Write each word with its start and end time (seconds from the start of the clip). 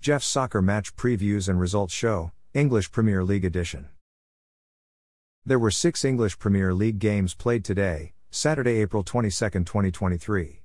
Jeff's 0.00 0.26
Soccer 0.26 0.62
Match 0.62 0.96
Previews 0.96 1.46
and 1.46 1.60
Results 1.60 1.92
Show, 1.92 2.32
English 2.54 2.90
Premier 2.90 3.22
League 3.22 3.44
Edition. 3.44 3.90
There 5.44 5.58
were 5.58 5.70
six 5.70 6.06
English 6.06 6.38
Premier 6.38 6.72
League 6.72 6.98
games 6.98 7.34
played 7.34 7.66
today, 7.66 8.14
Saturday, 8.30 8.80
April 8.80 9.02
22, 9.02 9.28
2023. 9.30 10.62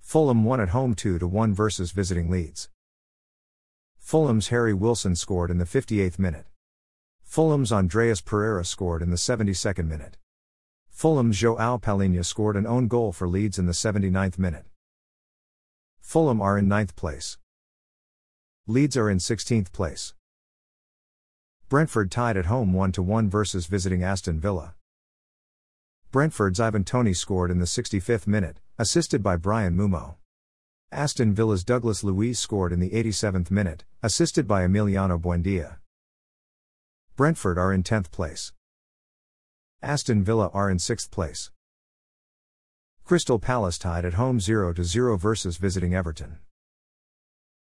Fulham 0.00 0.42
won 0.42 0.60
at 0.60 0.70
home 0.70 0.96
2 0.96 1.18
1 1.18 1.54
versus 1.54 1.92
visiting 1.92 2.28
Leeds. 2.28 2.70
Fulham's 3.98 4.48
Harry 4.48 4.74
Wilson 4.74 5.14
scored 5.14 5.52
in 5.52 5.58
the 5.58 5.64
58th 5.64 6.18
minute. 6.18 6.46
Fulham's 7.22 7.70
Andreas 7.70 8.20
Pereira 8.20 8.64
scored 8.64 9.00
in 9.00 9.10
the 9.10 9.16
72nd 9.16 9.86
minute. 9.86 10.16
Fulham's 10.90 11.38
Joao 11.38 11.78
Palhinha 11.78 12.24
scored 12.24 12.56
an 12.56 12.66
own 12.66 12.88
goal 12.88 13.12
for 13.12 13.28
Leeds 13.28 13.60
in 13.60 13.66
the 13.66 13.72
79th 13.72 14.40
minute. 14.40 14.64
Fulham 16.00 16.40
are 16.40 16.58
in 16.58 16.66
9th 16.66 16.96
place. 16.96 17.38
Leeds 18.68 18.96
are 18.96 19.08
in 19.08 19.18
16th 19.18 19.70
place. 19.70 20.12
Brentford 21.68 22.10
tied 22.10 22.36
at 22.36 22.46
home 22.46 22.72
1 22.72 22.94
1 22.94 23.30
versus 23.30 23.66
visiting 23.66 24.02
Aston 24.02 24.40
Villa. 24.40 24.74
Brentford's 26.10 26.58
Ivan 26.58 26.82
Toney 26.82 27.14
scored 27.14 27.52
in 27.52 27.60
the 27.60 27.64
65th 27.64 28.26
minute, 28.26 28.58
assisted 28.76 29.22
by 29.22 29.36
Bryan 29.36 29.76
Mbeumo. 29.76 30.16
Aston 30.90 31.32
Villa's 31.32 31.62
Douglas 31.62 32.02
Luiz 32.02 32.40
scored 32.40 32.72
in 32.72 32.80
the 32.80 32.90
87th 32.90 33.52
minute, 33.52 33.84
assisted 34.02 34.48
by 34.48 34.66
Emiliano 34.66 35.16
Buendia. 35.16 35.76
Brentford 37.14 37.58
are 37.58 37.72
in 37.72 37.84
10th 37.84 38.10
place. 38.10 38.52
Aston 39.80 40.24
Villa 40.24 40.50
are 40.52 40.68
in 40.68 40.78
6th 40.78 41.12
place. 41.12 41.52
Crystal 43.04 43.38
Palace 43.38 43.78
tied 43.78 44.04
at 44.04 44.14
home 44.14 44.40
0 44.40 44.74
0 44.74 45.16
versus 45.16 45.56
visiting 45.56 45.94
Everton. 45.94 46.38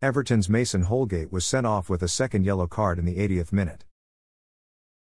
Everton's 0.04 0.50
Mason 0.50 0.82
Holgate 0.82 1.32
was 1.32 1.46
sent 1.46 1.66
off 1.66 1.90
with 1.90 2.04
a 2.04 2.10
second 2.10 2.44
yellow 2.44 2.68
card 2.68 3.00
in 3.00 3.06
the 3.06 3.16
80th 3.16 3.54
minute. 3.54 3.86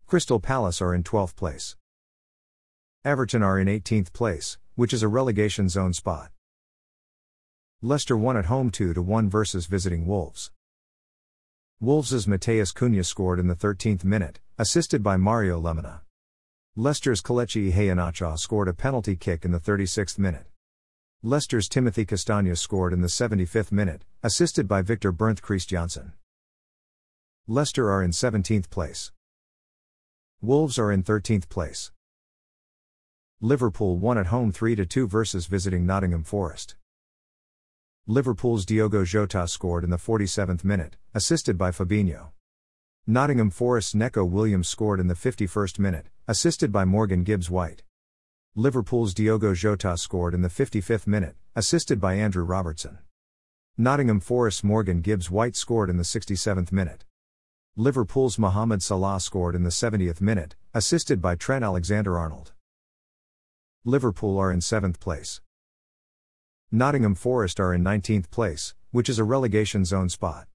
Crystal 0.08 0.40
Palace 0.40 0.82
are 0.82 0.92
in 0.92 1.04
12th 1.04 1.36
place. 1.36 1.76
Everton 3.04 3.40
are 3.40 3.56
in 3.56 3.68
18th 3.68 4.12
place, 4.12 4.58
which 4.74 4.92
is 4.92 5.04
a 5.04 5.06
relegation 5.06 5.68
zone 5.68 5.92
spot. 5.92 6.32
Leicester 7.80 8.16
won 8.16 8.36
at 8.36 8.46
home 8.46 8.68
2 8.68 8.94
1 8.94 9.30
versus 9.30 9.66
visiting 9.66 10.08
Wolves. 10.08 10.50
Wolves' 11.78 12.26
Mateus 12.26 12.72
Cunha 12.72 13.04
scored 13.04 13.38
in 13.38 13.46
the 13.46 13.54
13th 13.54 14.02
minute, 14.02 14.40
assisted 14.58 15.04
by 15.04 15.16
Mario 15.16 15.60
Lemina. 15.60 16.00
Leicester's 16.74 17.22
Kelechi 17.22 17.72
Iheanacho 17.72 18.36
scored 18.36 18.66
a 18.66 18.74
penalty 18.74 19.14
kick 19.14 19.44
in 19.44 19.52
the 19.52 19.60
36th 19.60 20.18
minute. 20.18 20.49
Leicester's 21.22 21.68
Timothy 21.68 22.06
Castagne 22.06 22.56
scored 22.56 22.94
in 22.94 23.02
the 23.02 23.06
75th 23.06 23.70
minute, 23.70 24.06
assisted 24.22 24.66
by 24.66 24.80
Victor 24.80 25.12
Bernth 25.12 25.42
Kristiansen. 25.42 26.12
Leicester 27.46 27.90
are 27.90 28.02
in 28.02 28.10
17th 28.10 28.70
place. 28.70 29.12
Wolves 30.40 30.78
are 30.78 30.90
in 30.90 31.02
13th 31.02 31.50
place. 31.50 31.92
Liverpool 33.38 33.98
won 33.98 34.16
at 34.16 34.28
home 34.28 34.50
3 34.50 34.74
2 34.74 35.06
versus 35.06 35.44
visiting 35.44 35.84
Nottingham 35.84 36.24
Forest. 36.24 36.76
Liverpool's 38.06 38.64
Diogo 38.64 39.04
Jota 39.04 39.46
scored 39.46 39.84
in 39.84 39.90
the 39.90 39.98
47th 39.98 40.64
minute, 40.64 40.96
assisted 41.12 41.58
by 41.58 41.70
Fabinho. 41.70 42.28
Nottingham 43.06 43.50
Forest's 43.50 43.94
Neco 43.94 44.24
Williams 44.24 44.68
scored 44.68 44.98
in 44.98 45.08
the 45.08 45.14
51st 45.14 45.78
minute, 45.78 46.06
assisted 46.26 46.72
by 46.72 46.86
Morgan 46.86 47.24
Gibbs 47.24 47.50
White. 47.50 47.82
Liverpool's 48.56 49.14
Diogo 49.14 49.54
Jota 49.54 49.96
scored 49.96 50.34
in 50.34 50.42
the 50.42 50.48
55th 50.48 51.06
minute, 51.06 51.36
assisted 51.54 52.00
by 52.00 52.14
Andrew 52.14 52.42
Robertson. 52.42 52.98
Nottingham 53.78 54.18
Forest's 54.18 54.64
Morgan 54.64 55.02
Gibbs 55.02 55.30
White 55.30 55.54
scored 55.54 55.88
in 55.88 55.98
the 55.98 56.02
67th 56.02 56.72
minute. 56.72 57.04
Liverpool's 57.76 58.40
Mohamed 58.40 58.82
Salah 58.82 59.20
scored 59.20 59.54
in 59.54 59.62
the 59.62 59.70
70th 59.70 60.20
minute, 60.20 60.56
assisted 60.74 61.22
by 61.22 61.36
Trent 61.36 61.62
Alexander 61.62 62.18
Arnold. 62.18 62.50
Liverpool 63.84 64.36
are 64.36 64.50
in 64.50 64.58
7th 64.58 64.98
place. 64.98 65.40
Nottingham 66.72 67.14
Forest 67.14 67.60
are 67.60 67.72
in 67.72 67.84
19th 67.84 68.32
place, 68.32 68.74
which 68.90 69.08
is 69.08 69.20
a 69.20 69.24
relegation 69.24 69.84
zone 69.84 70.08
spot. 70.08 70.48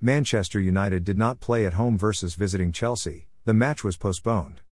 Manchester 0.00 0.58
United 0.58 1.04
did 1.04 1.16
not 1.16 1.38
play 1.38 1.64
at 1.64 1.74
home 1.74 1.96
versus 1.96 2.34
visiting 2.34 2.72
Chelsea, 2.72 3.28
the 3.44 3.54
match 3.54 3.84
was 3.84 3.96
postponed. 3.96 4.62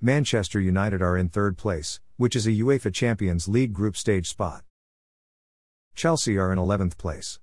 Manchester 0.00 0.60
United 0.60 1.00
are 1.00 1.16
in 1.16 1.28
third 1.28 1.56
place, 1.56 2.00
which 2.16 2.36
is 2.36 2.46
a 2.46 2.50
UEFA 2.50 2.92
Champions 2.92 3.48
League 3.48 3.72
group 3.72 3.96
stage 3.96 4.28
spot. 4.28 4.62
Chelsea 5.94 6.36
are 6.36 6.52
in 6.52 6.58
11th 6.58 6.98
place. 6.98 7.38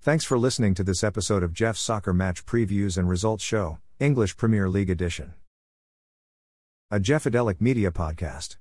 Thanks 0.00 0.24
for 0.24 0.38
listening 0.38 0.74
to 0.74 0.84
this 0.84 1.02
episode 1.02 1.42
of 1.42 1.52
Jeff's 1.52 1.80
Soccer 1.80 2.12
Match 2.12 2.44
Previews 2.44 2.98
and 2.98 3.08
Results 3.08 3.42
Show, 3.42 3.78
English 3.98 4.36
Premier 4.36 4.68
League 4.68 4.90
Edition. 4.90 5.34
A 6.90 7.00
Jeffadelic 7.00 7.60
Media 7.60 7.90
Podcast. 7.90 8.56